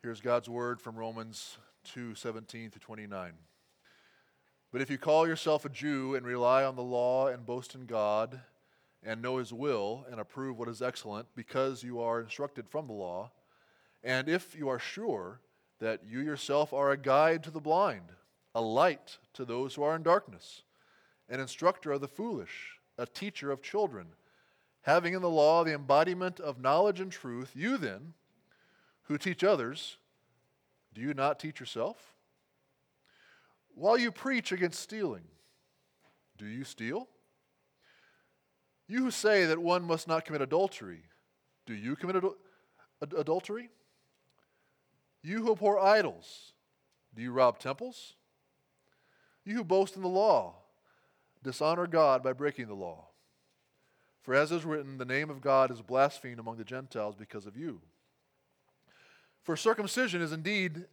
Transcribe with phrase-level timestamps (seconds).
[0.00, 1.58] Here's God's word from Romans
[1.92, 3.32] 2 17 to 29.
[4.70, 7.84] But if you call yourself a Jew and rely on the law and boast in
[7.84, 8.40] God
[9.02, 12.92] and know his will and approve what is excellent because you are instructed from the
[12.92, 13.32] law,
[14.04, 15.40] and if you are sure
[15.80, 18.12] that you yourself are a guide to the blind,
[18.54, 20.62] a light to those who are in darkness,
[21.28, 24.06] an instructor of the foolish, a teacher of children,
[24.82, 28.14] having in the law the embodiment of knowledge and truth, you then,
[29.08, 29.96] who teach others,
[30.94, 32.14] do you not teach yourself?
[33.74, 35.24] While you preach against stealing,
[36.36, 37.08] do you steal?
[38.86, 41.02] You who say that one must not commit adultery,
[41.66, 42.24] do you commit ad-
[43.02, 43.70] ad- adultery?
[45.22, 46.52] You who abhor idols,
[47.14, 48.14] do you rob temples?
[49.44, 50.56] You who boast in the law,
[51.42, 53.06] dishonor God by breaking the law.
[54.22, 57.56] For as is written, the name of God is blasphemed among the Gentiles because of
[57.56, 57.80] you.
[59.42, 60.86] For circumcision is indeed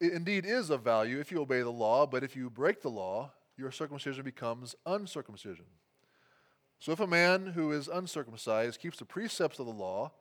[0.00, 3.32] indeed is of value if you obey the law, but if you break the law,
[3.56, 5.66] your circumcision becomes uncircumcision.
[6.78, 10.12] So if a man who is uncircumcised keeps the precepts of the law,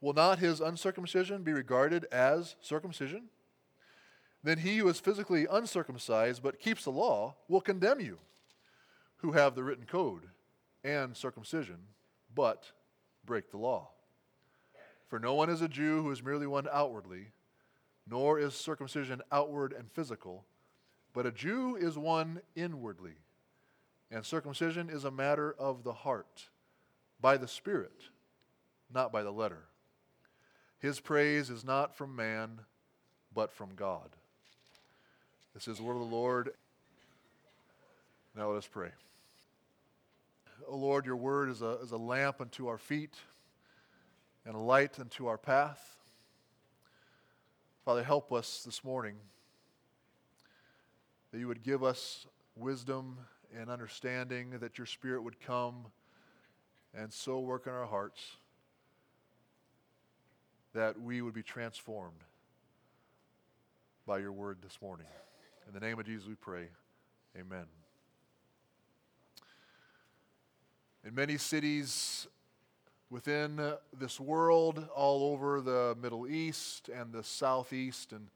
[0.00, 3.28] will not his uncircumcision be regarded as circumcision?
[4.42, 8.18] Then he who is physically uncircumcised but keeps the law will condemn you,
[9.18, 10.22] who have the written code
[10.82, 11.76] and circumcision,
[12.34, 12.72] but
[13.24, 13.90] break the law.
[15.10, 17.32] For no one is a Jew who is merely one outwardly,
[18.08, 20.44] nor is circumcision outward and physical,
[21.12, 23.14] but a Jew is one inwardly.
[24.12, 26.48] And circumcision is a matter of the heart,
[27.20, 28.04] by the Spirit,
[28.92, 29.64] not by the letter.
[30.78, 32.60] His praise is not from man,
[33.34, 34.10] but from God.
[35.54, 36.52] This is the word of the Lord.
[38.36, 38.90] Now let us pray.
[40.68, 43.16] O Lord, your word is a, is a lamp unto our feet
[44.50, 45.96] and a light unto our path.
[47.84, 49.14] Father, help us this morning
[51.30, 52.26] that you would give us
[52.56, 53.16] wisdom
[53.56, 55.86] and understanding, that your Spirit would come
[56.92, 58.38] and so work in our hearts
[60.74, 62.24] that we would be transformed
[64.04, 65.06] by your word this morning.
[65.68, 66.66] In the name of Jesus we pray.
[67.38, 67.66] Amen.
[71.06, 72.26] In many cities
[73.10, 73.60] within
[73.98, 78.28] this world, all over the Middle East and the Southeast, and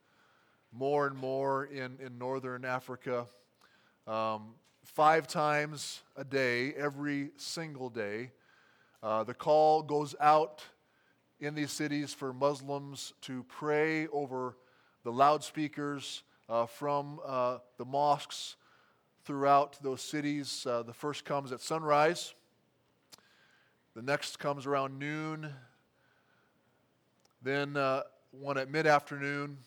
[0.73, 3.25] more and more in, in Northern Africa,
[4.05, 8.31] um, five times a day, every single day,
[9.01, 10.63] uh, the call goes out
[11.39, 14.57] in these cities for Muslims to pray over
[15.03, 18.57] the loudspeakers uh, from uh, the mosques
[19.23, 20.65] throughout those cities.
[20.69, 22.33] Uh, the first comes at sunrise.
[23.95, 25.53] The next comes around noon.
[27.41, 28.01] Then uh,
[28.31, 29.57] one at mid afternoon.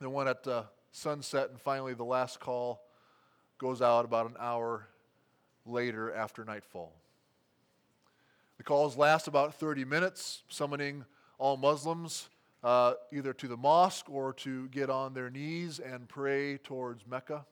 [0.00, 1.50] Then one at uh, sunset.
[1.50, 2.82] And finally, the last call
[3.58, 4.88] goes out about an hour
[5.64, 6.92] later after nightfall.
[8.58, 11.04] The calls last about 30 minutes, summoning
[11.38, 12.28] all Muslims
[12.64, 17.44] uh, either to the mosque or to get on their knees and pray towards Mecca,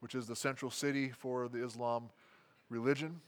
[0.00, 2.10] which is the central city for the Islam
[2.68, 3.20] religion.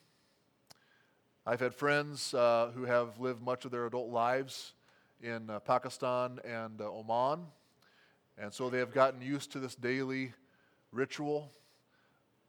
[1.46, 4.74] I've had friends uh, who have lived much of their adult lives
[5.22, 7.46] in uh, Pakistan and uh, Oman,
[8.36, 10.34] and so they have gotten used to this daily
[10.92, 11.50] ritual,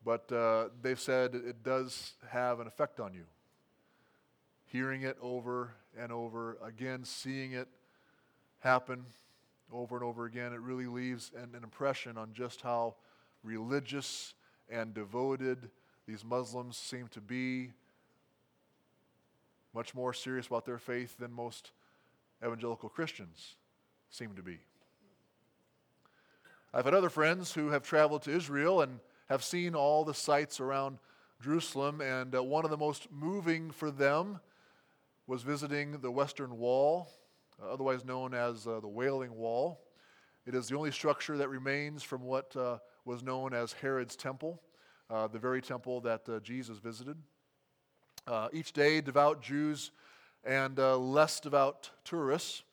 [0.03, 3.23] but uh, they've said it does have an effect on you.
[4.65, 7.69] Hearing it over and over again, seeing it
[8.59, 9.05] happen
[9.71, 12.95] over and over again, it really leaves an, an impression on just how
[13.41, 14.33] religious
[14.69, 15.69] and devoted
[16.05, 17.71] these Muslims seem to be
[19.73, 21.71] much more serious about their faith than most
[22.43, 23.55] evangelical Christians
[24.09, 24.59] seem to be.
[26.73, 28.99] I've had other friends who have traveled to Israel and
[29.29, 30.99] have seen all the sites around
[31.41, 34.39] Jerusalem, and uh, one of the most moving for them
[35.27, 37.09] was visiting the Western Wall,
[37.61, 39.81] uh, otherwise known as uh, the Wailing Wall.
[40.45, 44.61] It is the only structure that remains from what uh, was known as Herod's Temple,
[45.09, 47.17] uh, the very temple that uh, Jesus visited.
[48.27, 49.91] Uh, each day, devout Jews
[50.43, 52.63] and uh, less devout tourists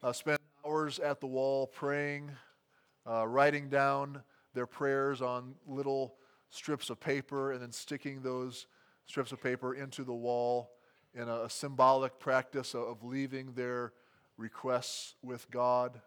[0.00, 2.30] uh, spend hours at the wall praying,
[3.08, 4.22] uh, writing down
[4.54, 6.14] their prayers on little
[6.50, 8.66] strips of paper, and then sticking those
[9.06, 10.70] strips of paper into the wall
[11.14, 13.92] in a, a symbolic practice of, of, leaving their
[14.36, 16.00] requests with God.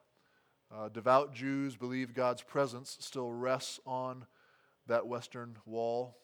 [0.74, 4.26] Uh, devout Jews believe God's presence still rests on
[4.88, 6.16] that western wall.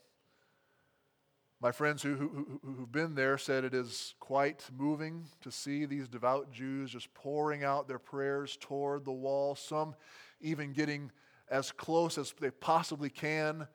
[1.61, 6.07] My friends who, who, who've been there said it is quite moving to see these
[6.07, 9.93] devout Jews just pouring out their prayers toward the wall, some
[10.41, 11.11] even getting
[11.51, 13.67] as close as they possibly can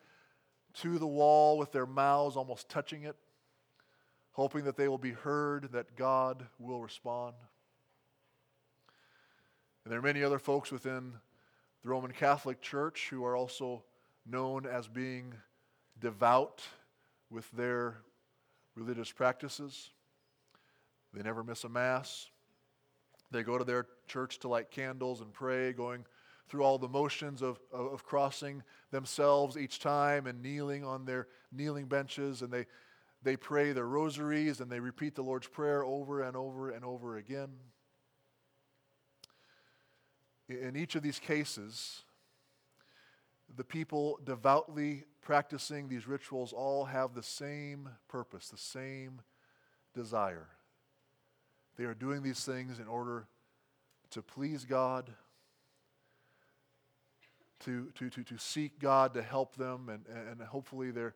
[0.74, 3.14] to the wall with their mouths almost touching it,
[4.32, 7.36] hoping that they will be heard, that God will respond.
[9.84, 11.12] And there are many other folks within
[11.84, 13.84] the Roman Catholic Church who are also
[14.28, 15.34] known as being
[16.00, 16.64] devout
[17.30, 17.98] with their
[18.74, 19.90] religious practices.
[21.12, 22.28] They never miss a Mass.
[23.30, 26.04] They go to their church to light candles and pray, going
[26.48, 28.62] through all the motions of, of, of, crossing
[28.92, 32.42] themselves each time and kneeling on their kneeling benches.
[32.42, 32.66] And they,
[33.22, 37.16] they pray their rosaries and they repeat the Lord's Prayer over and over and over
[37.16, 37.48] again.
[40.48, 42.04] In each of these cases,
[43.54, 49.20] the people devoutly practicing these rituals all have the same purpose, the same
[49.94, 50.48] desire.
[51.76, 53.26] They are doing these things in order
[54.10, 55.10] to please God,
[57.64, 61.14] to, to, to, to seek God to help them, and, and hopefully their,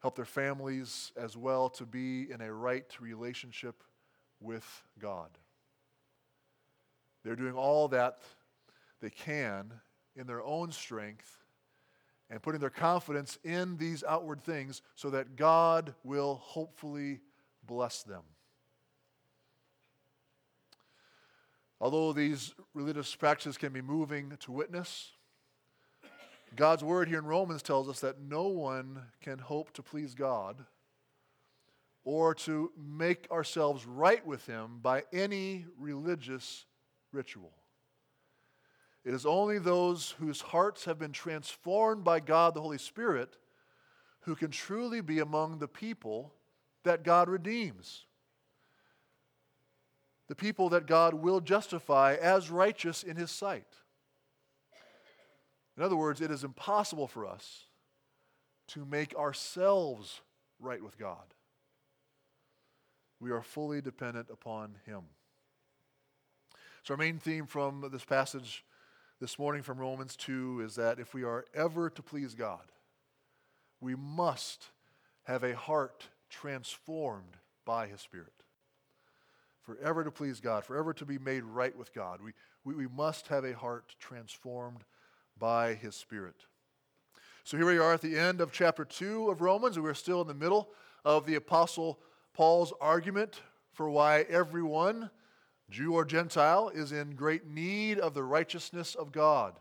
[0.00, 3.82] help their families as well to be in a right relationship
[4.40, 5.30] with God.
[7.24, 8.18] They're doing all that
[9.00, 9.72] they can
[10.16, 11.41] in their own strength
[12.32, 17.20] and putting their confidence in these outward things so that God will hopefully
[17.66, 18.22] bless them.
[21.78, 25.10] Although these religious practices can be moving to witness,
[26.56, 30.56] God's word here in Romans tells us that no one can hope to please God
[32.02, 36.64] or to make ourselves right with Him by any religious
[37.12, 37.52] ritual.
[39.04, 43.36] It is only those whose hearts have been transformed by God the Holy Spirit
[44.20, 46.32] who can truly be among the people
[46.84, 48.06] that God redeems.
[50.28, 53.66] The people that God will justify as righteous in His sight.
[55.76, 57.64] In other words, it is impossible for us
[58.68, 60.20] to make ourselves
[60.60, 61.34] right with God.
[63.18, 65.02] We are fully dependent upon Him.
[66.84, 68.64] So, our main theme from this passage
[69.22, 72.72] this morning from Romans 2 is that if we are ever to please God,
[73.80, 74.66] we must
[75.22, 78.32] have a heart transformed by His Spirit.
[79.60, 82.32] Forever to please God, forever to be made right with God, we,
[82.64, 84.82] we, we must have a heart transformed
[85.38, 86.46] by His Spirit.
[87.44, 90.20] So here we are at the end of chapter 2 of Romans, and we're still
[90.22, 90.70] in the middle
[91.04, 92.00] of the Apostle
[92.34, 93.40] Paul's argument
[93.72, 95.10] for why everyone
[95.72, 99.54] Jew or Gentile, is in great need of the righteousness of God.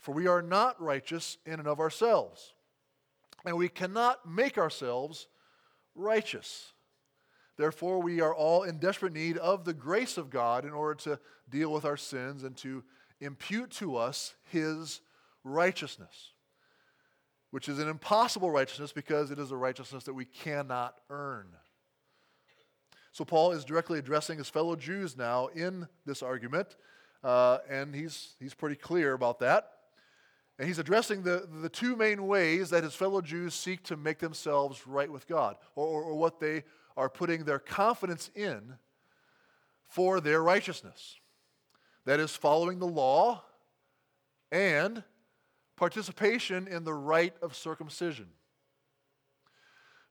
[0.00, 2.54] For we are not righteous in and of ourselves,
[3.44, 5.28] and we cannot make ourselves
[5.94, 6.72] righteous.
[7.56, 11.20] Therefore, we are all in desperate need of the grace of God in order to
[11.50, 12.84] deal with our sins and to
[13.20, 15.00] impute to us His
[15.42, 16.32] righteousness,
[17.50, 21.46] which is an impossible righteousness because it is a righteousness that we cannot earn.
[23.12, 26.76] So Paul is directly addressing his fellow Jews now in this argument,
[27.24, 29.72] uh, and he's, he's pretty clear about that.
[30.58, 34.18] And he's addressing the, the two main ways that his fellow Jews seek to make
[34.18, 36.64] themselves right with God, or, or, or what they
[36.96, 38.74] are putting their confidence in
[39.88, 41.16] for their righteousness.
[42.04, 43.44] That is, following the law
[44.50, 45.04] and
[45.76, 48.26] participation in the rite of circumcision.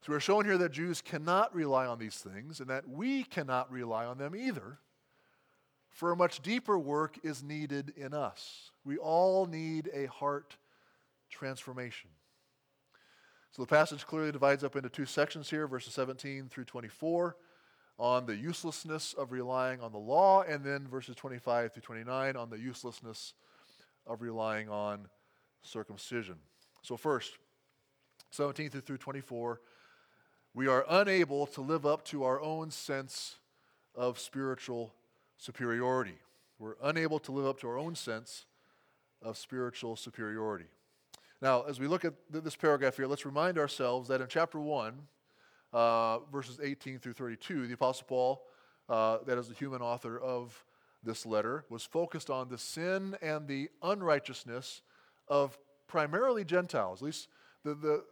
[0.01, 3.71] So we're showing here that Jews cannot rely on these things and that we cannot
[3.71, 4.79] rely on them either.
[5.89, 8.71] For a much deeper work is needed in us.
[8.85, 10.55] We all need a heart
[11.29, 12.11] transformation.
[13.51, 17.35] So the passage clearly divides up into two sections here, verses 17 through 24,
[17.97, 22.49] on the uselessness of relying on the law, and then verses 25 through 29 on
[22.51, 23.33] the uselessness
[24.05, 25.07] of relying on
[25.63, 26.35] circumcision.
[26.83, 27.39] So, first,
[28.29, 29.61] 17 through 24
[30.53, 33.35] we are unable to live up to our own sense
[33.95, 34.93] of spiritual
[35.37, 36.15] superiority.
[36.59, 38.45] We're unable to live up to our own sense
[39.21, 40.65] of spiritual superiority.
[41.41, 44.93] Now, as we look at this paragraph here, let's remind ourselves that in chapter 1,
[45.73, 48.43] uh, verses 18 through 32, the Apostle Paul,
[48.89, 50.63] uh, that is the human author of
[51.03, 54.81] this letter, was focused on the sin and the unrighteousness
[55.27, 57.01] of primarily Gentiles.
[57.01, 57.27] At least
[57.63, 58.03] the, the,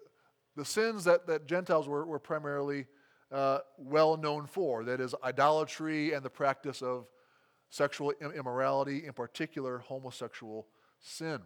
[0.56, 2.86] the sins that, that Gentiles were, were primarily
[3.32, 7.08] uh, well known for that is, idolatry and the practice of
[7.70, 10.68] sexual immorality, in particular, homosexual
[11.00, 11.42] sin.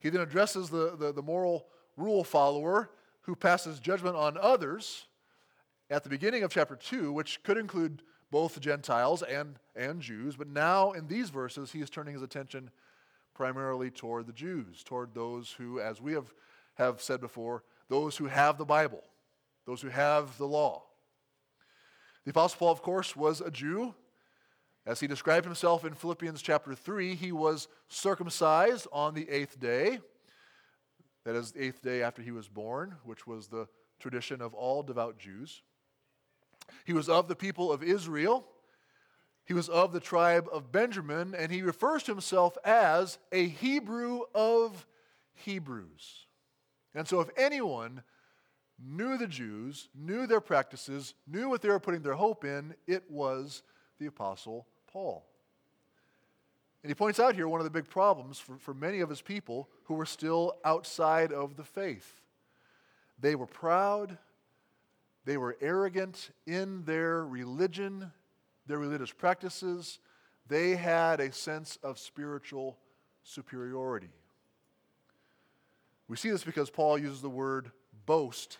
[0.00, 2.90] He then addresses the, the, the moral rule follower
[3.22, 5.06] who passes judgment on others
[5.90, 10.48] at the beginning of chapter 2, which could include both Gentiles and, and Jews, but
[10.48, 12.70] now in these verses, he is turning his attention
[13.34, 16.32] primarily toward the Jews, toward those who, as we have,
[16.74, 19.02] have said before, those who have the Bible,
[19.66, 20.82] those who have the law.
[22.24, 23.94] The Apostle Paul, of course, was a Jew.
[24.86, 30.00] As he described himself in Philippians chapter 3, he was circumcised on the eighth day.
[31.24, 33.68] That is, the eighth day after he was born, which was the
[34.00, 35.62] tradition of all devout Jews.
[36.84, 38.44] He was of the people of Israel.
[39.44, 44.22] He was of the tribe of Benjamin, and he refers to himself as a Hebrew
[44.34, 44.86] of
[45.34, 46.26] Hebrews.
[46.94, 48.02] And so, if anyone
[48.84, 53.04] knew the Jews, knew their practices, knew what they were putting their hope in, it
[53.10, 53.62] was
[53.98, 55.24] the Apostle Paul.
[56.82, 59.22] And he points out here one of the big problems for, for many of his
[59.22, 62.20] people who were still outside of the faith.
[63.20, 64.18] They were proud,
[65.24, 68.10] they were arrogant in their religion,
[68.66, 70.00] their religious practices.
[70.48, 72.76] They had a sense of spiritual
[73.22, 74.10] superiority.
[76.12, 77.70] We see this because Paul uses the word
[78.04, 78.58] boast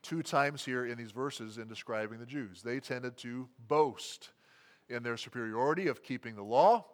[0.00, 2.62] two times here in these verses in describing the Jews.
[2.62, 4.30] They tended to boast
[4.88, 6.86] in their superiority of keeping the law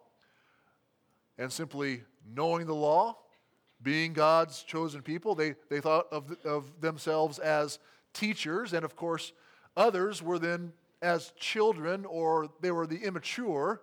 [1.37, 3.19] and simply knowing the law,
[3.81, 5.33] being God's chosen people.
[5.33, 7.79] They, they thought of, of themselves as
[8.13, 9.31] teachers, and of course,
[9.77, 13.81] others were then as children or they were the immature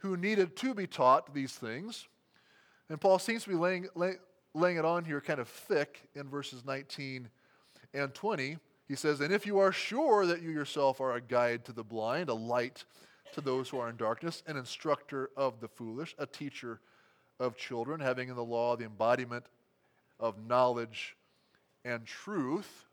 [0.00, 2.06] who needed to be taught these things.
[2.90, 4.16] And Paul seems to be laying, lay,
[4.54, 7.28] laying it on here kind of thick in verses 19
[7.92, 8.56] and 20,
[8.88, 11.84] he says, And if you are sure that you yourself are a guide to the
[11.84, 12.84] blind, a light
[13.32, 16.80] to those who are in darkness, an instructor of the foolish, a teacher
[17.40, 19.44] of children, having in the law the embodiment
[20.20, 21.16] of knowledge
[21.84, 22.86] and truth,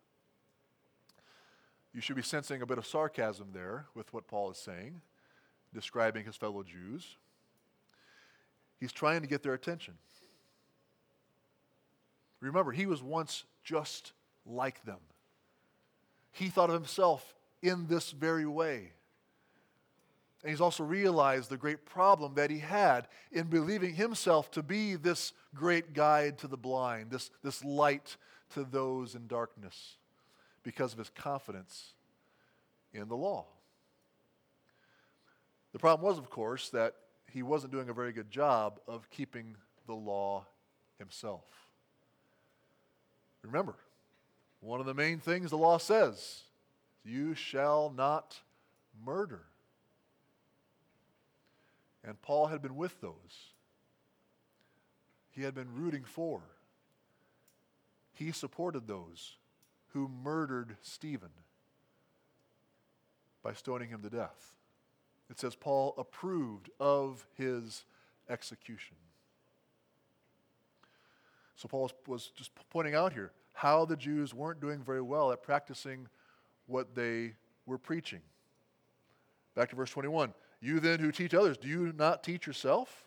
[1.93, 5.01] you should be sensing a bit of sarcasm there with what Paul is saying,
[5.73, 7.17] describing his fellow Jews.
[8.79, 9.95] He's trying to get their attention.
[12.41, 14.13] Remember, he was once just
[14.45, 14.99] like them.
[16.31, 18.91] He thought of himself in this very way.
[20.43, 24.95] And he's also realized the great problem that he had in believing himself to be
[24.95, 28.17] this great guide to the blind, this, this light
[28.53, 29.97] to those in darkness,
[30.63, 31.93] because of his confidence
[32.91, 33.45] in the law.
[35.73, 36.95] The problem was, of course, that
[37.31, 39.55] he wasn't doing a very good job of keeping
[39.85, 40.47] the law
[40.97, 41.45] himself.
[43.43, 43.75] Remember,
[44.59, 46.43] one of the main things the law says
[47.03, 48.39] you shall not
[49.03, 49.43] murder.
[52.03, 53.53] And Paul had been with those.
[55.31, 56.41] He had been rooting for.
[58.13, 59.37] He supported those
[59.89, 61.29] who murdered Stephen
[63.43, 64.53] by stoning him to death.
[65.29, 67.85] It says Paul approved of his
[68.29, 68.97] execution.
[71.61, 75.43] So Paul was just pointing out here how the Jews weren't doing very well at
[75.43, 76.07] practicing
[76.65, 77.33] what they
[77.67, 78.21] were preaching.
[79.53, 80.33] Back to verse 21.
[80.59, 83.05] You then who teach others, do you not teach yourself?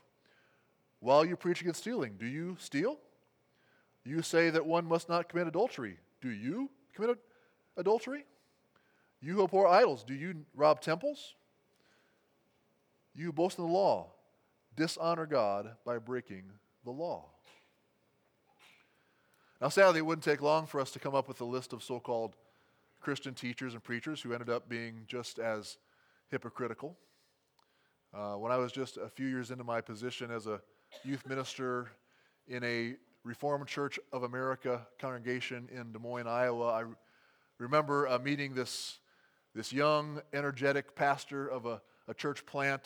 [1.00, 3.00] While you preach against stealing, do you steal?
[4.04, 5.98] You say that one must not commit adultery.
[6.20, 7.18] Do you commit
[7.76, 8.24] adultery?
[9.20, 11.34] You who abhor idols, do you rob temples?
[13.16, 14.12] You boast in the law,
[14.76, 16.44] dishonor God by breaking
[16.84, 17.33] the law.
[19.64, 21.82] Now, sadly, it wouldn't take long for us to come up with a list of
[21.82, 22.36] so called
[23.00, 25.78] Christian teachers and preachers who ended up being just as
[26.30, 26.98] hypocritical.
[28.12, 30.60] Uh, when I was just a few years into my position as a
[31.02, 31.88] youth minister
[32.46, 36.84] in a Reformed Church of America congregation in Des Moines, Iowa, I
[37.56, 38.98] remember uh, meeting this,
[39.54, 42.82] this young, energetic pastor of a, a church plant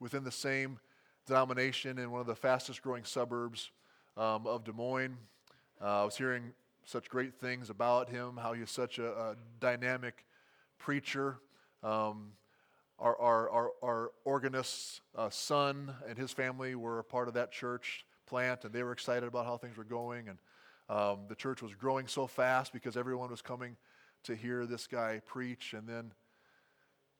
[0.00, 0.80] within the same
[1.24, 3.70] denomination in one of the fastest growing suburbs
[4.16, 5.18] um, of Des Moines.
[5.80, 6.52] Uh, I was hearing
[6.84, 10.24] such great things about him, how he's such a, a dynamic
[10.78, 11.38] preacher.
[11.82, 12.32] Um,
[12.98, 17.52] our, our, our, our organist's uh, son and his family were a part of that
[17.52, 20.28] church plant, and they were excited about how things were going.
[20.28, 20.38] And
[20.88, 23.76] um, the church was growing so fast because everyone was coming
[24.24, 25.74] to hear this guy preach.
[25.76, 26.12] And then,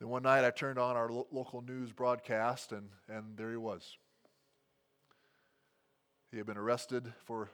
[0.00, 3.58] then one night I turned on our lo- local news broadcast, and, and there he
[3.58, 3.98] was.
[6.30, 7.50] He had been arrested for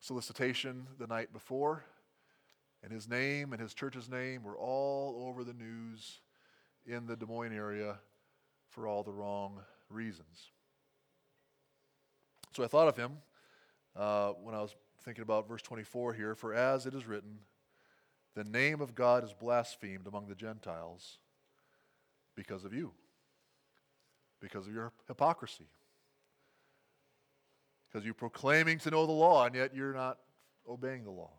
[0.00, 1.84] solicitation the night before,
[2.82, 6.20] and his name and his church's name were all over the news
[6.86, 7.98] in the Des Moines area
[8.68, 10.50] for all the wrong reasons.
[12.56, 13.18] So I thought of him
[13.94, 17.38] uh, when I was thinking about verse 24 here For as it is written,
[18.34, 21.18] the name of God is blasphemed among the Gentiles
[22.34, 22.92] because of you,
[24.40, 25.66] because of your hypocrisy,
[27.90, 30.18] because you're proclaiming to know the law, and yet you're not
[30.68, 31.30] obeying the law.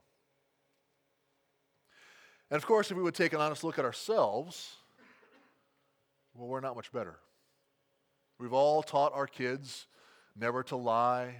[2.50, 4.76] And of course, if we would take an honest look at ourselves,
[6.34, 7.18] well, we're not much better.
[8.40, 9.88] We've all taught our kids
[10.36, 11.36] never to lie,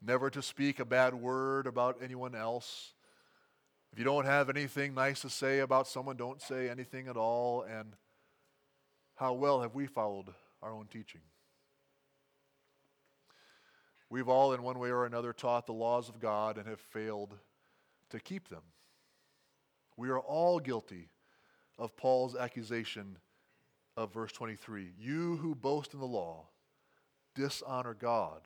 [0.00, 2.94] never to speak a bad word about anyone else.
[3.92, 7.62] If you don't have anything nice to say about someone, don't say anything at all.
[7.62, 7.94] And
[9.16, 10.26] how well have we followed
[10.62, 11.22] our own teaching?
[14.10, 17.38] We've all, in one way or another, taught the laws of God and have failed
[18.10, 18.62] to keep them.
[19.96, 21.08] We are all guilty
[21.78, 23.18] of Paul's accusation
[23.96, 26.48] of verse 23 You who boast in the law
[27.36, 28.40] dishonor God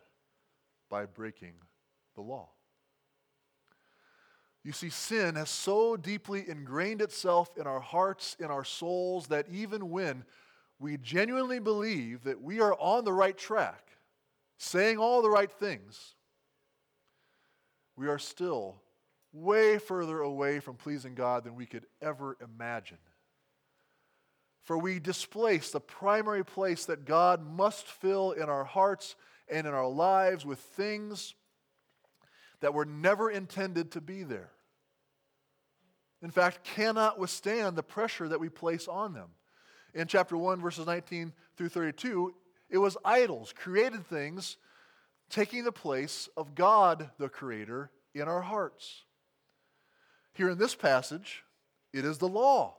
[0.90, 1.54] by breaking
[2.14, 2.50] the law.
[4.62, 9.47] You see, sin has so deeply ingrained itself in our hearts, in our souls, that
[9.50, 10.25] even when
[10.78, 13.93] we genuinely believe that we are on the right track,
[14.58, 16.14] saying all the right things,
[17.96, 18.80] we are still
[19.32, 22.99] way further away from pleasing God than we could ever imagine.
[24.62, 29.16] For we displace the primary place that God must fill in our hearts
[29.49, 31.34] and in our lives with things
[32.61, 34.50] that were never intended to be there.
[36.23, 39.28] In fact, cannot withstand the pressure that we place on them.
[39.92, 42.34] In chapter 1, verses 19 through 32,
[42.74, 44.56] it was idols, created things,
[45.30, 49.04] taking the place of God, the Creator, in our hearts.
[50.32, 51.44] Here in this passage,
[51.92, 52.74] it is the law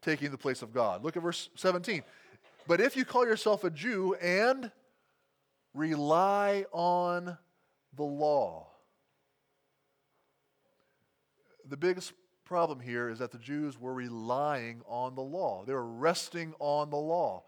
[0.00, 1.04] taking the place of God.
[1.04, 2.02] Look at verse 17.
[2.66, 4.72] But if you call yourself a Jew and
[5.72, 7.38] rely on
[7.94, 8.66] the law,
[11.68, 15.62] the biggest problem here is that the Jews were relying on the law.
[15.64, 17.44] They were resting on the law.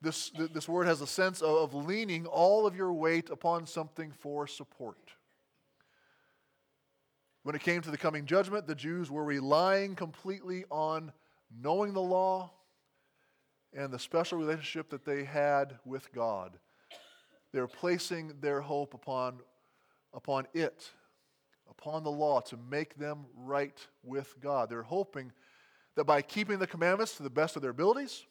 [0.00, 4.46] This, this word has a sense of leaning all of your weight upon something for
[4.46, 5.10] support.
[7.42, 11.12] When it came to the coming judgment, the Jews were relying completely on
[11.62, 12.52] knowing the law
[13.74, 16.58] and the special relationship that they had with God.
[17.52, 19.40] They were placing their hope upon,
[20.14, 20.90] upon it,
[21.68, 24.70] upon the law to make them right with God.
[24.70, 25.32] They're hoping
[25.96, 28.26] that by keeping the commandments to the best of their abilities,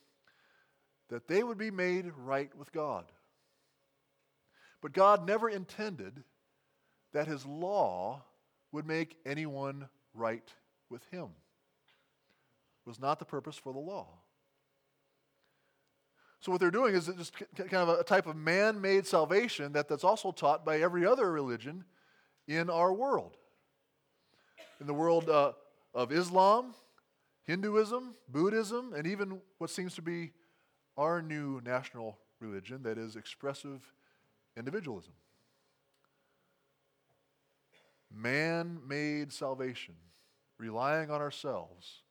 [1.09, 3.05] that they would be made right with God.
[4.81, 6.23] But God never intended
[7.13, 8.23] that his law
[8.71, 10.47] would make anyone right
[10.89, 11.29] with him.
[12.85, 14.07] It was not the purpose for the law.
[16.39, 20.03] So what they're doing is just kind of a type of man-made salvation that, that's
[20.03, 21.83] also taught by every other religion
[22.47, 23.37] in our world.
[24.79, 25.53] In the world uh,
[25.95, 26.75] of Islam,
[27.45, 30.31] Hinduism, Buddhism, and even what seems to be
[30.97, 33.93] our new national religion that is expressive
[34.55, 35.13] individualism
[38.11, 39.95] man made salvation,
[40.57, 42.03] relying on ourselves,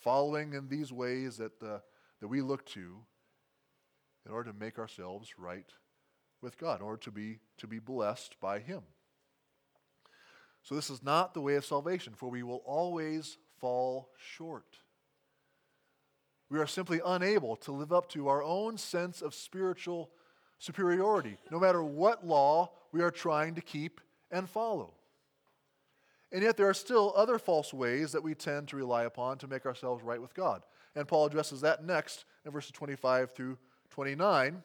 [0.00, 1.78] following in these ways that, uh,
[2.20, 2.98] that we look to
[4.26, 5.70] in order to make ourselves right
[6.40, 8.82] with God, in order to be, to be blessed by Him.
[10.62, 14.76] So, this is not the way of salvation, for we will always fall short.
[16.52, 20.10] We are simply unable to live up to our own sense of spiritual
[20.58, 24.92] superiority, no matter what law we are trying to keep and follow.
[26.30, 29.46] And yet, there are still other false ways that we tend to rely upon to
[29.46, 30.62] make ourselves right with God.
[30.94, 33.56] And Paul addresses that next in verses 25 through
[33.88, 34.62] 29,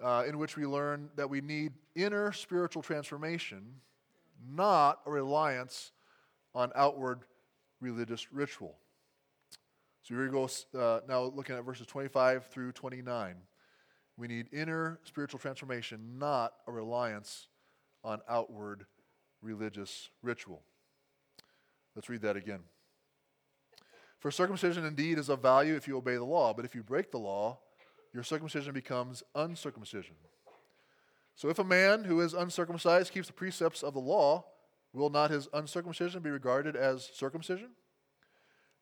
[0.00, 3.64] uh, in which we learn that we need inner spiritual transformation,
[4.48, 5.90] not a reliance
[6.54, 7.22] on outward
[7.80, 8.76] religious ritual.
[10.04, 13.36] So here we go uh, now looking at verses 25 through 29.
[14.18, 17.48] We need inner spiritual transformation, not a reliance
[18.04, 18.84] on outward
[19.40, 20.62] religious ritual.
[21.96, 22.60] Let's read that again.
[24.18, 27.10] For circumcision indeed is of value if you obey the law, but if you break
[27.10, 27.60] the law,
[28.12, 30.16] your circumcision becomes uncircumcision.
[31.34, 34.44] So if a man who is uncircumcised keeps the precepts of the law,
[34.92, 37.70] will not his uncircumcision be regarded as circumcision?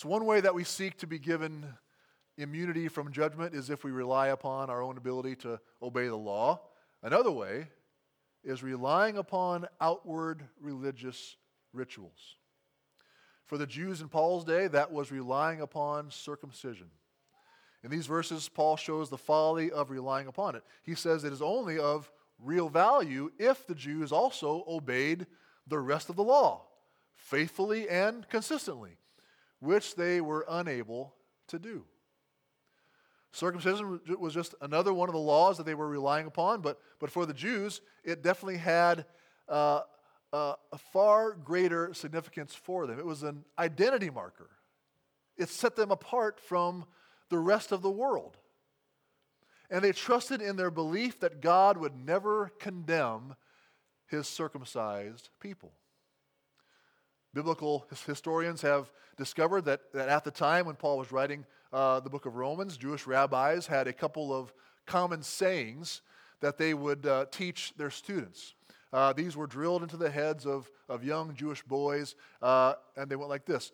[0.00, 1.62] So, one way that we seek to be given
[2.38, 6.62] immunity from judgment is if we rely upon our own ability to obey the law.
[7.02, 7.68] Another way
[8.42, 11.36] is relying upon outward religious
[11.74, 12.36] rituals.
[13.44, 16.88] For the Jews in Paul's day, that was relying upon circumcision.
[17.84, 20.62] In these verses, Paul shows the folly of relying upon it.
[20.82, 25.26] He says it is only of real value if the Jews also obeyed
[25.66, 26.62] the rest of the law
[27.16, 28.96] faithfully and consistently,
[29.60, 31.14] which they were unable
[31.48, 31.84] to do.
[33.32, 37.10] Circumcision was just another one of the laws that they were relying upon, but, but
[37.10, 39.06] for the Jews, it definitely had
[39.48, 39.82] uh,
[40.32, 42.98] uh, a far greater significance for them.
[42.98, 44.50] It was an identity marker,
[45.36, 46.86] it set them apart from
[47.28, 48.36] the rest of the world.
[49.72, 53.36] And they trusted in their belief that God would never condemn
[54.08, 55.70] his circumcised people.
[57.32, 62.10] Biblical historians have discovered that, that at the time when Paul was writing uh, the
[62.10, 64.52] book of Romans, Jewish rabbis had a couple of
[64.86, 66.02] common sayings
[66.40, 68.54] that they would uh, teach their students.
[68.92, 73.16] Uh, these were drilled into the heads of, of young Jewish boys, uh, and they
[73.16, 73.70] went like this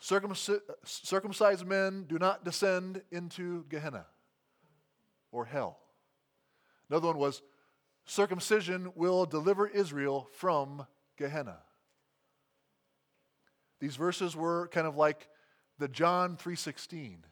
[0.00, 4.06] Circumci- Circumcised men do not descend into Gehenna
[5.32, 5.78] or hell.
[6.88, 7.42] Another one was
[8.06, 11.58] circumcision will deliver Israel from Gehenna.
[13.80, 15.28] These verses were kind of like
[15.78, 17.24] the John 3:16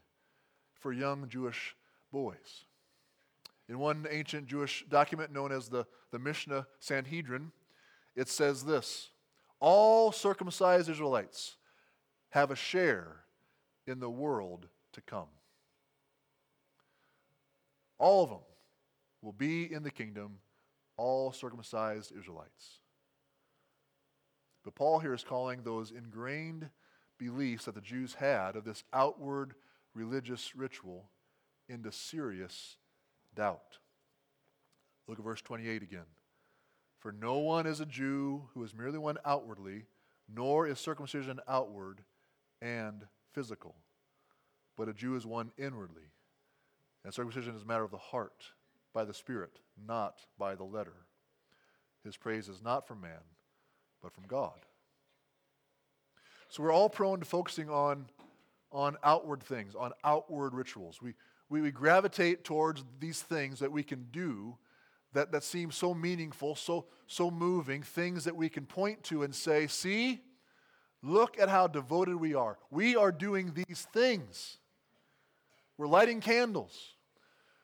[0.75, 1.77] for young Jewish
[2.11, 2.65] boys.
[3.69, 7.53] In one ancient Jewish document known as the, the Mishnah Sanhedrin,
[8.17, 9.11] it says this
[9.61, 11.57] All circumcised Israelites
[12.31, 13.25] have a share
[13.87, 15.29] in the world to come.
[17.99, 18.39] All of them
[19.21, 20.39] will be in the kingdom,
[20.97, 22.81] all circumcised Israelites.
[24.69, 26.69] But Paul here is calling those ingrained
[27.17, 29.55] beliefs that the Jews had of this outward
[29.95, 31.09] religious ritual
[31.71, 32.77] into serious
[33.35, 33.79] doubt.
[35.07, 36.05] Look at verse 28 again.
[36.99, 39.87] For no one is a Jew who is merely one outwardly,
[40.31, 42.03] nor is circumcision outward
[42.61, 43.75] and physical,
[44.77, 46.11] but a Jew is one inwardly.
[47.07, 48.45] And circumcision is a matter of the heart,
[48.93, 51.07] by the Spirit, not by the letter.
[52.05, 53.23] His praise is not from man,
[54.03, 54.59] but from God.
[56.49, 58.07] So we're all prone to focusing on,
[58.73, 61.03] on outward things, on outward rituals.
[61.03, 61.15] We,
[61.49, 64.57] we, we gravitate towards these things that we can do
[65.13, 69.35] that, that seem so meaningful, so, so moving, things that we can point to and
[69.35, 70.21] say, see,
[71.03, 72.59] look at how devoted we are.
[72.71, 74.59] We are doing these things.
[75.77, 76.95] We're lighting candles.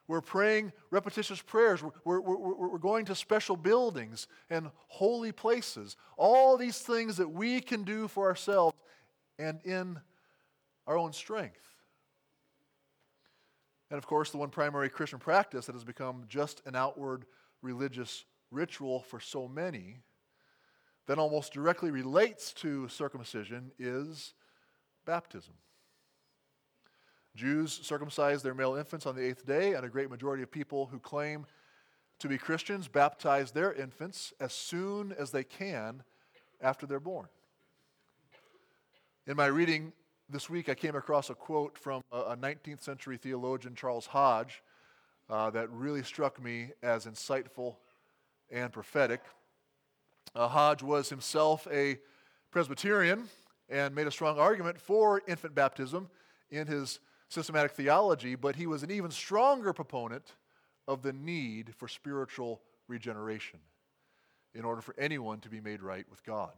[0.07, 1.81] We're praying repetitious prayers.
[1.81, 5.97] We're, we're, we're, we're, going to special buildings and holy places.
[6.15, 8.77] All these things that we can do for ourselves
[9.39, 9.99] and in
[10.85, 11.67] our own strength.
[13.89, 17.25] And of course, the one primary Christian practice that has become just an outward
[17.61, 20.01] religious ritual for so many
[21.07, 24.33] that almost directly relates to circumcision is
[25.05, 25.53] baptism.
[27.35, 30.87] Jews circumcise their male infants on the eighth day, and a great majority of people
[30.87, 31.45] who claim
[32.19, 36.03] to be Christians baptize their infants as soon as they can
[36.61, 37.27] after they're born.
[39.27, 39.91] In my reading
[40.29, 44.63] this week, I came across a quote from a 19th century theologian, Charles Hodge,
[45.29, 47.75] uh, that really struck me as insightful
[48.49, 49.21] and prophetic.
[50.33, 51.99] Uh, Hodge was himself a
[52.51, 53.27] Presbyterian
[53.69, 56.07] and made a strong argument for infant baptism
[56.49, 60.33] in his systematic theology, but he was an even stronger proponent
[60.87, 63.59] of the need for spiritual regeneration
[64.53, 66.53] in order for anyone to be made right with God.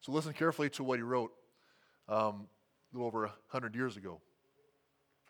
[0.00, 1.32] So listen carefully to what he wrote
[2.08, 2.48] um,
[2.92, 4.20] a little over 100 years ago.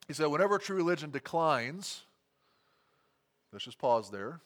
[0.06, 2.02] He said, Whenever true religion declines,
[3.52, 4.40] let's just pause there.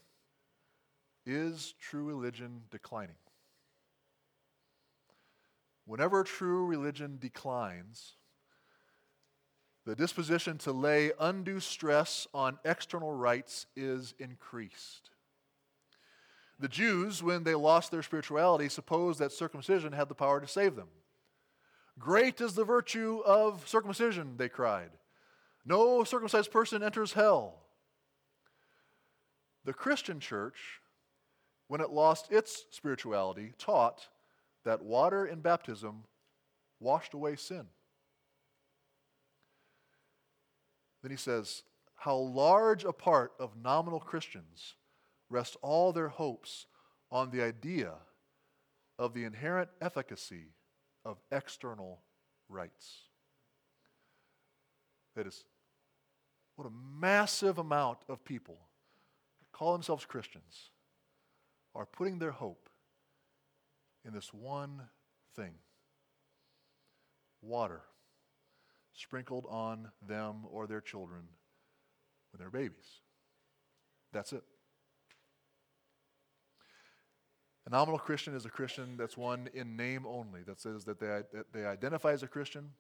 [1.24, 3.14] Is true religion declining?
[5.84, 8.14] Whenever true religion declines,
[9.84, 15.10] the disposition to lay undue stress on external rites is increased.
[16.60, 20.76] The Jews, when they lost their spirituality, supposed that circumcision had the power to save
[20.76, 20.88] them.
[21.98, 24.90] Great is the virtue of circumcision, they cried.
[25.64, 27.58] No circumcised person enters hell.
[29.64, 30.80] The Christian church,
[31.66, 34.08] when it lost its spirituality, taught
[34.64, 36.04] that water in baptism
[36.78, 37.66] washed away sin.
[41.02, 41.62] Then he says,
[41.94, 44.74] How large a part of nominal Christians
[45.28, 46.66] rest all their hopes
[47.10, 47.92] on the idea
[48.98, 50.54] of the inherent efficacy
[51.04, 52.02] of external
[52.48, 53.02] rites.
[55.16, 55.44] That is,
[56.56, 58.58] what a massive amount of people
[59.52, 60.70] call themselves Christians
[61.74, 62.68] are putting their hope
[64.04, 64.82] in this one
[65.36, 65.52] thing
[67.40, 67.82] water
[68.94, 71.22] sprinkled on them or their children
[72.30, 73.00] when they're babies.
[74.12, 74.42] That's it.
[77.66, 81.06] A nominal Christian is a Christian that's one in name only, that says that they,
[81.32, 82.70] that they identify as a Christian.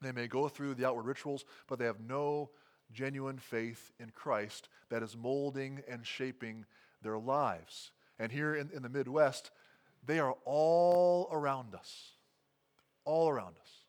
[0.00, 2.50] They may go through the outward rituals, but they have no
[2.92, 6.64] genuine faith in Christ that is molding and shaping
[7.02, 7.90] their lives.
[8.18, 9.50] And here in, in the Midwest,
[10.06, 12.12] they are all around us.
[13.04, 13.83] All around us.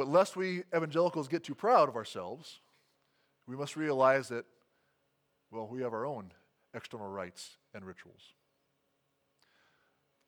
[0.00, 2.60] But lest we evangelicals get too proud of ourselves,
[3.46, 4.46] we must realize that,
[5.50, 6.32] well, we have our own
[6.72, 8.32] external rites and rituals.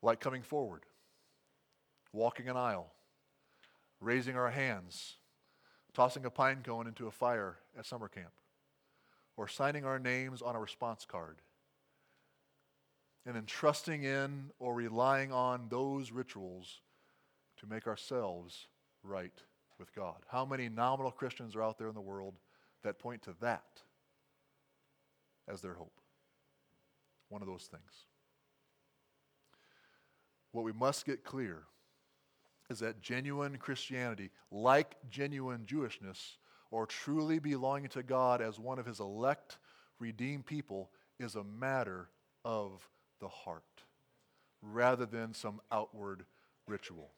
[0.03, 0.83] Like coming forward,
[2.13, 2.93] walking an aisle,
[3.99, 5.15] raising our hands,
[5.95, 8.33] tossing a pine cone into a fire at summer camp,
[9.39, 11.39] or signing our names on a response card,
[13.25, 16.83] and then trusting in or relying on those rituals
[17.57, 18.67] to make ourselves
[19.03, 19.43] right
[19.79, 20.17] with God.
[20.29, 22.35] How many nominal Christians are out there in the world
[22.83, 23.83] that point to that
[25.49, 25.99] as their hope?
[27.29, 28.07] One of those things.
[30.53, 31.63] What we must get clear
[32.71, 36.37] is that genuine Christianity, like genuine Jewishness,
[36.71, 39.59] or truly belonging to God as one of his elect,
[39.99, 42.09] redeemed people, is a matter
[42.45, 42.89] of
[43.21, 43.63] the heart
[44.63, 46.25] rather than some outward
[46.67, 47.11] ritual.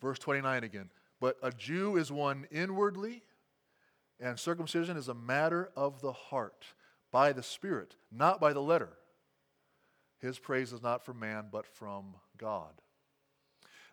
[0.00, 0.90] Verse 29 again.
[1.20, 3.22] But a Jew is one inwardly,
[4.20, 6.64] and circumcision is a matter of the heart
[7.10, 8.90] by the Spirit, not by the letter.
[10.20, 12.72] His praise is not from man, but from God.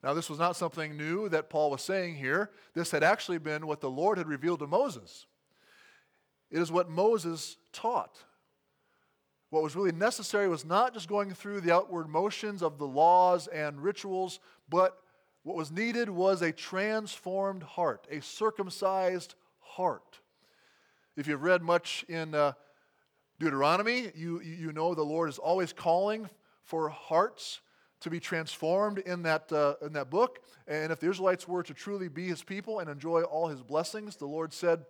[0.03, 2.49] Now, this was not something new that Paul was saying here.
[2.73, 5.27] This had actually been what the Lord had revealed to Moses.
[6.49, 8.17] It is what Moses taught.
[9.51, 13.47] What was really necessary was not just going through the outward motions of the laws
[13.47, 14.97] and rituals, but
[15.43, 20.19] what was needed was a transformed heart, a circumcised heart.
[21.17, 22.53] If you've read much in uh,
[23.39, 26.29] Deuteronomy, you, you know the Lord is always calling
[26.63, 27.59] for hearts
[28.01, 30.39] to be transformed in that, uh, in that book.
[30.67, 34.15] And if the Israelites were to truly be his people and enjoy all his blessings,
[34.15, 34.85] the Lord said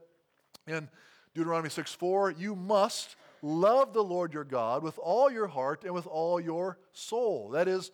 [0.68, 0.90] in
[1.34, 5.94] Deuteronomy 6 4, you must love the Lord your God with all your heart and
[5.94, 7.50] with all your soul.
[7.50, 7.92] That is,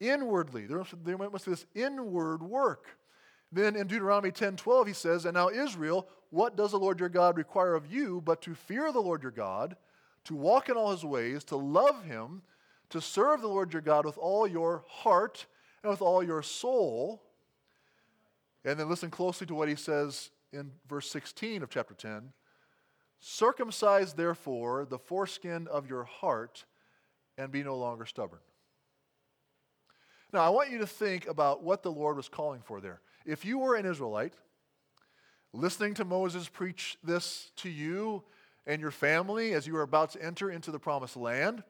[0.00, 0.66] inwardly.
[0.66, 2.86] There must, there must be this inward work.
[3.52, 7.08] Then in Deuteronomy 10 12, he says, And now, Israel, what does the Lord your
[7.08, 9.76] God require of you but to fear the Lord your God,
[10.24, 12.42] to walk in all his ways, to love him,
[12.90, 15.46] to serve the Lord your God with all your heart
[15.82, 17.22] and with all your soul?
[18.64, 22.32] And then listen closely to what he says in verse 16 of chapter 10
[23.20, 26.64] Circumcise, therefore, the foreskin of your heart
[27.38, 28.40] and be no longer stubborn.
[30.34, 33.00] Now, I want you to think about what the Lord was calling for there.
[33.24, 34.34] If you were an Israelite,
[35.52, 38.24] listening to Moses preach this to you
[38.66, 41.62] and your family as you were about to enter into the promised land,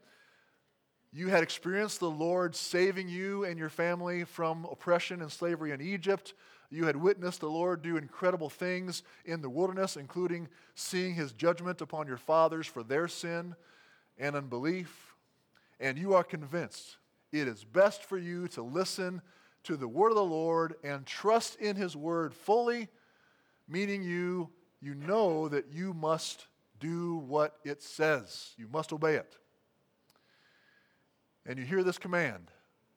[1.13, 5.83] you had experienced the Lord saving you and your family from oppression and slavery in
[5.83, 6.33] Egypt.
[6.71, 11.83] You had witnessed the Lord do incredible things in the wilderness, including seeing his judgment
[11.83, 13.57] upon your fathers for their sin
[14.17, 15.15] and unbelief.
[15.79, 16.97] And you are convinced
[17.35, 19.21] it is best for you to listen
[19.65, 22.89] to the word of the Lord and trust in his word fully,
[23.67, 26.47] meaning you, you know that you must
[26.79, 28.53] do what it says.
[28.57, 29.37] You must obey it.
[31.45, 32.51] And you hear this command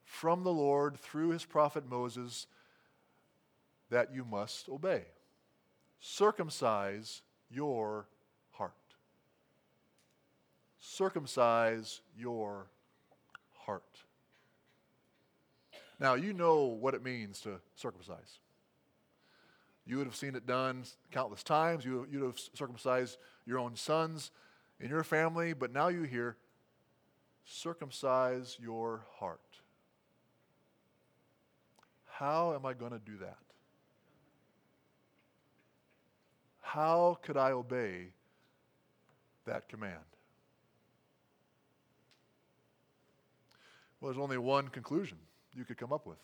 [0.03, 2.45] from the Lord through his prophet Moses
[3.89, 5.03] that you must obey.
[5.99, 8.07] Circumcise your
[8.51, 8.73] heart.
[10.79, 12.67] Circumcise your
[13.65, 14.03] heart.
[15.99, 18.39] Now, you know what it means to circumcise.
[19.85, 21.85] You would have seen it done countless times.
[21.85, 24.31] You, would have circumcised your own sons
[24.79, 26.37] in your family, but now you hear,
[27.45, 29.39] circumcise your heart.
[32.05, 33.37] How am I going to do that?
[36.61, 38.09] How could I obey
[39.45, 39.93] that command?
[43.99, 45.17] Well, there's only one conclusion
[45.57, 46.19] you could come up with.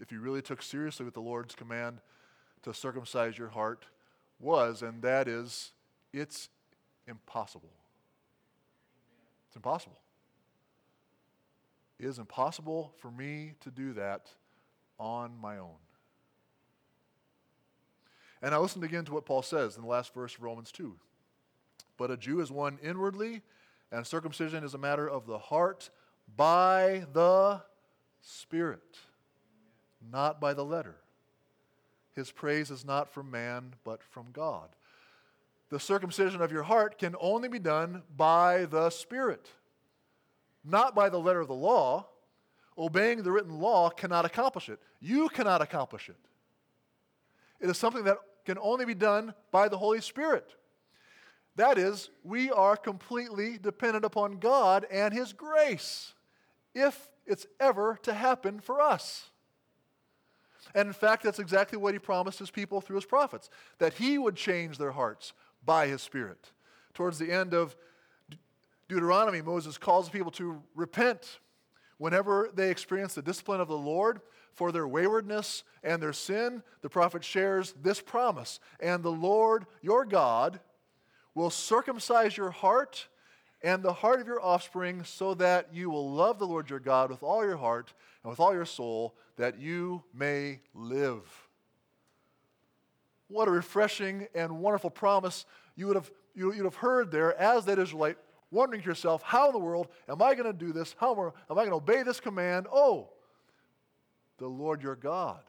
[0.00, 2.00] If you really took seriously what the Lord's command
[2.62, 3.86] to circumcise your heart
[4.38, 5.72] was, and that is,
[6.12, 6.48] it's
[7.06, 7.72] impossible.
[9.48, 10.00] It's impossible.
[11.98, 14.30] It is impossible for me to do that
[14.98, 15.76] on my own.
[18.42, 20.96] And I listened again to what Paul says in the last verse of Romans 2.
[21.98, 23.42] But a Jew is one inwardly,
[23.92, 25.90] and circumcision is a matter of the heart
[26.36, 27.60] by the
[28.20, 28.98] Spirit,
[30.10, 30.96] not by the letter.
[32.14, 34.68] His praise is not from man, but from God.
[35.70, 39.48] The circumcision of your heart can only be done by the Spirit,
[40.64, 42.06] not by the letter of the law.
[42.76, 44.80] Obeying the written law cannot accomplish it.
[45.00, 46.16] You cannot accomplish it.
[47.60, 50.54] It is something that can only be done by the Holy Spirit.
[51.56, 56.14] That is, we are completely dependent upon God and His grace
[56.74, 59.30] if it's ever to happen for us.
[60.74, 64.18] And in fact, that's exactly what He promised His people through His prophets that He
[64.18, 65.32] would change their hearts
[65.64, 66.52] by His Spirit.
[66.94, 67.76] Towards the end of
[68.88, 71.38] Deuteronomy, Moses calls the people to repent
[71.98, 74.20] whenever they experience the discipline of the Lord
[74.54, 80.04] for their waywardness and their sin, the prophet shares this promise And the Lord your
[80.04, 80.60] God
[81.34, 83.06] will circumcise your heart
[83.62, 87.10] and the heart of your offspring, so that you will love the Lord your God
[87.10, 87.92] with all your heart
[88.22, 91.22] and with all your soul, that you may live.
[93.28, 95.44] What a refreshing and wonderful promise
[95.76, 98.16] you would have, you, would have heard there as that Israelite,
[98.50, 100.96] wondering to yourself, how in the world am I going to do this?
[100.98, 102.66] How am I going to obey this command?
[102.72, 103.10] Oh,
[104.38, 105.42] the Lord your God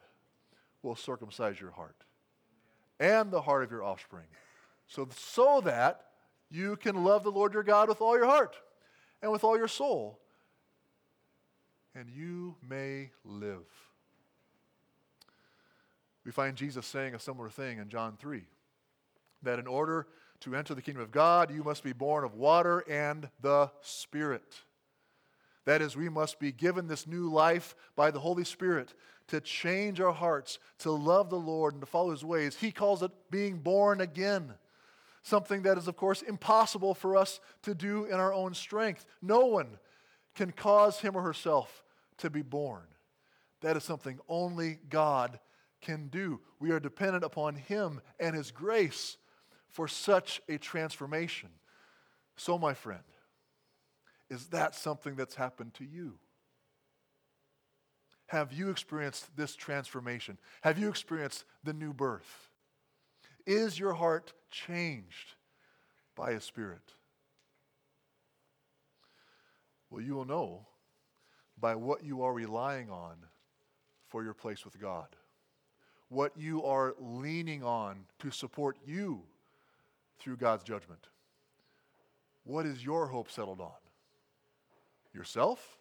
[0.84, 1.95] will circumcise your heart
[3.00, 4.28] and the heart of your offspring,
[4.86, 6.11] so, so that
[6.51, 8.55] you can love the Lord your God with all your heart
[9.21, 10.19] and with all your soul,
[11.95, 13.65] and you may live.
[16.25, 18.43] We find Jesus saying a similar thing in John 3
[19.43, 20.07] that in order
[20.41, 24.61] to enter the kingdom of God, you must be born of water and the Spirit.
[25.65, 28.93] That is, we must be given this new life by the Holy Spirit
[29.27, 32.55] to change our hearts, to love the Lord, and to follow His ways.
[32.55, 34.53] He calls it being born again.
[35.23, 39.05] Something that is, of course, impossible for us to do in our own strength.
[39.21, 39.77] No one
[40.36, 41.84] can cause him or herself
[42.17, 42.84] to be born.
[43.62, 45.39] That is something only God
[45.81, 46.39] can do.
[46.60, 49.17] We are dependent upon Him and His grace
[49.69, 51.49] for such a transformation.
[52.36, 53.03] So, my friend,
[54.29, 56.13] is that something that's happened to you?
[58.27, 60.38] Have you experienced this transformation?
[60.62, 62.49] Have you experienced the new birth?
[63.45, 65.35] Is your heart changed
[66.15, 66.93] by a spirit?
[69.89, 70.67] Well, you will know
[71.59, 73.15] by what you are relying on
[74.07, 75.07] for your place with God,
[76.09, 79.21] what you are leaning on to support you
[80.19, 81.07] through God's judgment.
[82.43, 83.71] What is your hope settled on?
[85.13, 85.77] Yourself?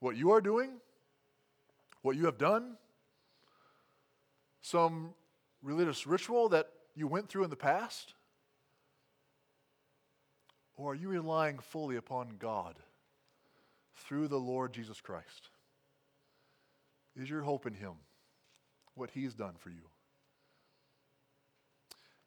[0.00, 0.72] What you are doing?
[2.02, 2.76] What you have done?
[4.62, 5.14] Some
[5.62, 8.14] religious ritual that you went through in the past?
[10.76, 12.78] Or are you relying fully upon God
[13.94, 15.50] through the Lord Jesus Christ?
[17.16, 17.92] Is your hope in Him,
[18.94, 19.82] what He's done for you?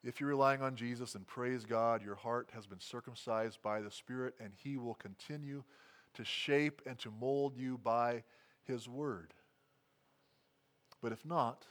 [0.04, 3.90] If you're relying on Jesus, and praise God, your heart has been circumcised by the
[3.90, 5.64] Spirit, and He will continue
[6.14, 8.24] to shape and to mold you by
[8.66, 9.34] His Word.
[11.02, 11.66] But if not,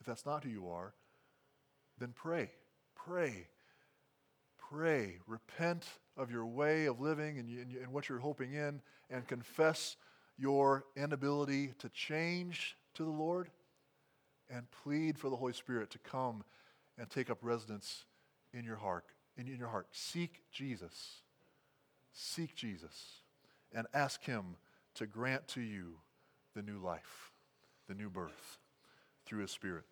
[0.00, 0.94] if that's not who you are,
[1.98, 2.50] then pray.
[2.94, 3.48] Pray.
[4.58, 5.18] Pray.
[5.26, 8.80] Repent of your way of living and, and, and what you're hoping in,
[9.10, 9.96] and confess
[10.36, 13.50] your inability to change to the Lord,
[14.50, 16.44] and plead for the Holy Spirit to come
[16.96, 18.04] and take up residence
[18.52, 19.04] in your heart.
[19.36, 19.88] In, in your heart.
[19.92, 21.22] Seek Jesus.
[22.12, 23.22] Seek Jesus
[23.72, 24.56] and ask Him
[24.94, 25.98] to grant to you
[26.56, 27.32] the new life,
[27.88, 28.58] the new birth
[29.28, 29.84] through His Spirit.